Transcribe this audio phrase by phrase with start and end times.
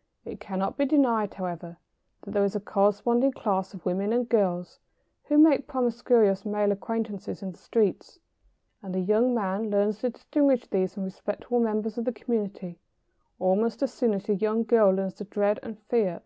[0.30, 1.78] ]It cannot be denied, however,
[2.20, 4.80] that there is a corresponding class of women and girls
[5.24, 8.20] who make promiscuous male acquaintances in the streets,
[8.82, 12.80] and the young man learns to distinguish these from respectable members of the community
[13.38, 16.20] almost as soon as the young girl learns to dread and fear the prowling man.